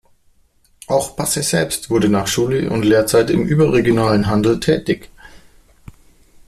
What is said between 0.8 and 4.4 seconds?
Auch Basse selbst wurde nach Schule und Lehrzeit im überregionalen